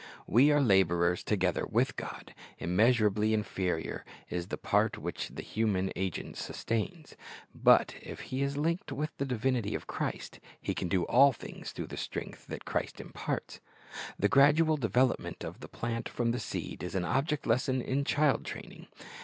[0.25, 6.37] "We are laborers together with God."^ Immeasurably inferior is the part which the human agent
[6.37, 7.13] sustains;
[7.53, 11.71] but if he is linked with the divinity of Christ, he can do all things
[11.71, 13.59] through the strength that Christ imparts.
[14.17, 18.43] The gradual development of the plant from the seed is an object lesson in child
[18.43, 18.87] training.